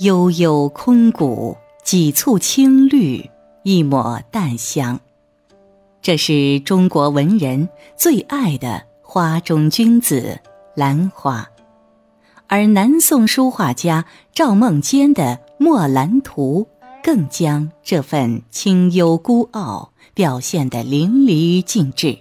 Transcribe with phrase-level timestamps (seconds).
[0.00, 3.30] 悠悠空谷，几簇青绿，
[3.62, 5.00] 一抹淡香。
[6.02, 7.66] 这是中国文人
[7.96, 10.38] 最爱的花中君子——
[10.76, 11.48] 兰花，
[12.46, 14.04] 而南宋书画家
[14.34, 15.22] 赵孟坚的
[15.56, 16.68] 《墨兰图》
[17.02, 22.18] 更将这份清幽孤傲表现得淋漓尽致。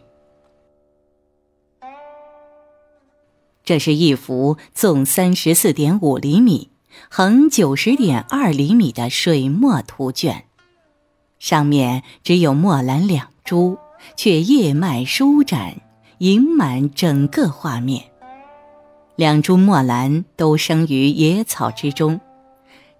[3.65, 6.69] 这是一幅纵三十四点五厘米。
[7.09, 10.45] 横九十点二厘米的水墨图卷，
[11.39, 13.77] 上面只有墨兰两株，
[14.15, 15.75] 却叶脉舒展，
[16.17, 18.03] 盈满整个画面。
[19.15, 22.19] 两株墨兰都生于野草之中，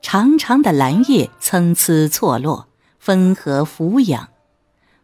[0.02, 2.68] 长长的兰叶参差错落，
[3.00, 4.30] 分合俯仰，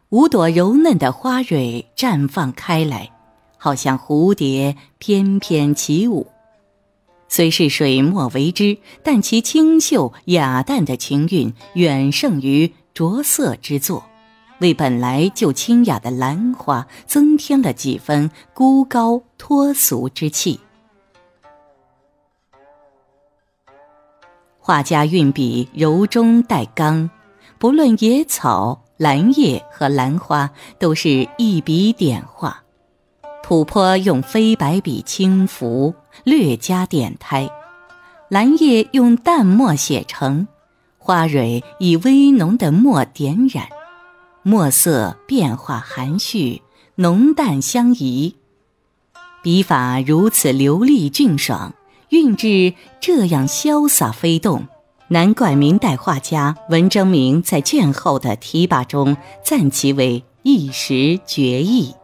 [0.08, 3.10] 五朵柔嫩的花蕊绽放开来，
[3.58, 6.31] 好像蝴蝶翩翩起舞。
[7.34, 14.04] 虽是水墨为之，但其清秀雅淡的情韵远胜于着色之作，
[14.60, 20.60] 为本来就清雅的兰花增添了几分孤高脱俗之气。
[24.58, 27.08] 画家运笔柔中带刚，
[27.58, 32.62] 不论野草、兰叶和兰花，都是一笔点画。
[33.42, 37.48] 土坡用飞白笔轻浮，略加点苔；
[38.28, 40.46] 兰叶用淡墨写成，
[40.98, 43.68] 花蕊以微浓的墨点染，
[44.42, 46.62] 墨色变化含蓄，
[46.96, 48.36] 浓淡相宜。
[49.42, 51.74] 笔法如此流利俊爽，
[52.10, 54.68] 韵致这样潇洒飞动，
[55.08, 61.94] 难怪明代画家文征明在卷后的题跋中赞其为一时绝艺。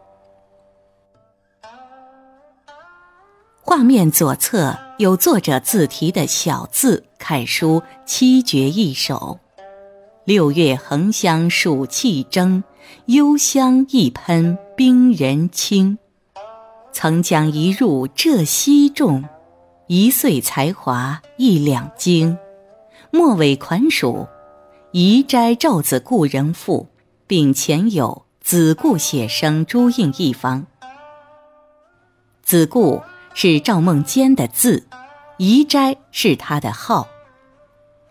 [3.69, 9.39] 画面左侧有作者自题的小字楷书七绝一首
[10.25, 12.63] ：“六月恒香暑气蒸，
[13.05, 15.99] 幽香一喷冰人清。
[16.91, 19.23] 曾将一入浙西种，
[19.85, 22.35] 一岁才华一两经。
[23.11, 24.27] 末尾款属
[24.93, 26.87] 移斋赵子故人赋，
[27.27, 30.65] 并前有子固写生朱印一方。
[32.41, 32.99] 子固。”
[33.33, 34.85] 是赵孟坚的字，
[35.37, 37.07] 宜斋是他的号。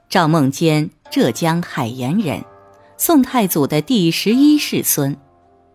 [0.09, 2.43] 赵孟坚，浙江海盐人，
[2.97, 5.17] 宋太祖的第十一世孙。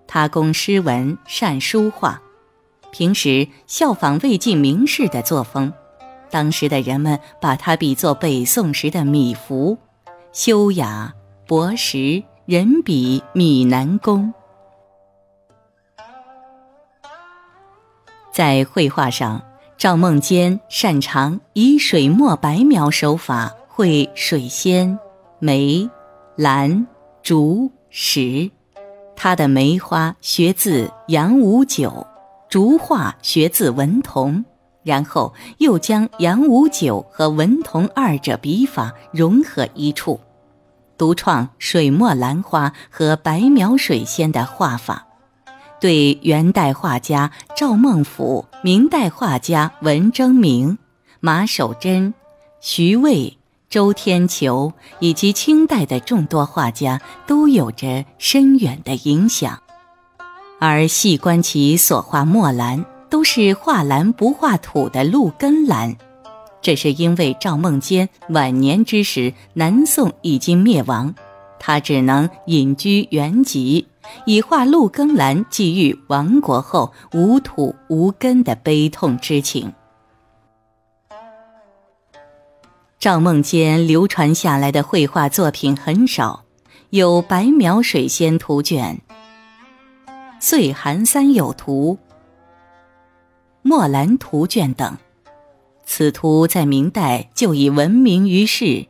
[0.07, 2.19] 他工诗文，善书画，
[2.91, 5.71] 平时效仿魏晋名士的作风。
[6.31, 9.77] 当时的人们把他比作北宋时的米芾，
[10.31, 11.13] 修雅
[11.47, 14.33] 博识，人比米南宫。
[18.33, 19.39] 在绘画上，
[19.77, 24.97] 赵孟坚擅长以水墨白描手法绘水仙、
[25.37, 25.87] 梅、
[26.35, 26.87] 兰、
[27.21, 28.49] 竹、石。
[29.15, 32.07] 他的梅花学自杨五九，
[32.49, 34.43] 竹画学自文同，
[34.81, 40.19] 然后又将杨五九和文同二者笔法融合一处，
[40.97, 45.05] 独创水墨兰花和白描水仙的画法。
[45.83, 50.77] 对元代画家赵孟俯、明代画家文征明、
[51.19, 52.13] 马守贞、
[52.61, 53.35] 徐渭、
[53.69, 59.61] 周天球以及清代的众多画家都有着深远的影响。
[60.57, 65.93] 而细观其所画墨兰，都是画兰不画土的路根兰，
[66.61, 71.13] 这是因为赵孟坚晚年之时，南宋已经灭亡，
[71.59, 73.85] 他只能隐居原籍。
[74.25, 79.73] 以画陆更兰寄予亡国后无土无根的悲痛之情。
[82.99, 86.45] 赵孟坚流传下来的绘画作品很少，
[86.91, 89.01] 有《白描水仙图卷》
[90.39, 91.93] 《岁寒三友图》
[93.61, 94.97] 《墨兰图卷》等。
[95.85, 98.87] 此图在明代就已闻名于世。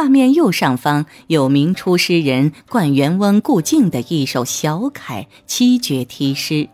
[0.00, 6.68] 画面右上方有明初诗人灌园翁顾敬的一首小楷七绝题诗：“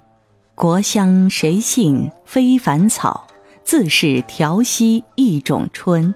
[0.54, 3.26] 国香谁信非凡草，
[3.64, 6.14] 自是调息一种春。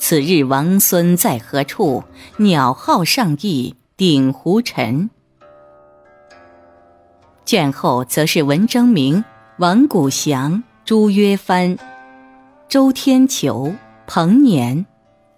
[0.00, 2.02] 此日王孙在何处？
[2.38, 5.10] 鸟号上翼顶胡尘。”
[7.46, 9.24] 卷后则是文征明、
[9.58, 11.78] 王谷祥、朱约藩、
[12.68, 13.72] 周天球、
[14.08, 14.84] 彭年。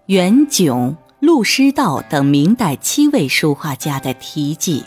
[0.07, 4.83] 袁炯、陆师道等明代七位书画家的题记。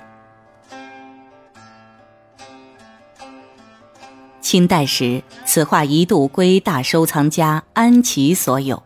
[4.41, 8.81] 清代时，此画一度归大收藏家安琪所有。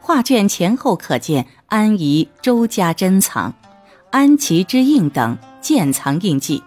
[0.00, 3.54] 画卷前后可见安宜、周家珍藏、
[4.10, 6.60] 安琪之印等鉴藏印记，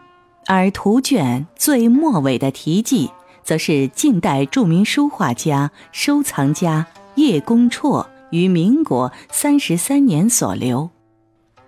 [0.46, 3.12] 而图卷最末尾的题记，
[3.44, 10.90] 则是近代著名书画家、收藏家叶公绰于民国三十三年所留。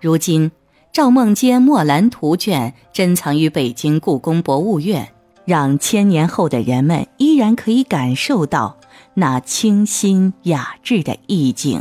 [0.00, 0.50] 如今，
[0.92, 5.08] 赵孟坚墨兰图卷珍藏于北京故宫博物院，
[5.44, 8.76] 让千年后的人们依然可以感受到
[9.14, 11.80] 那清新雅致的意境，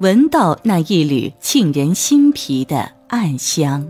[0.00, 3.88] 闻到那一缕沁人心脾的暗香。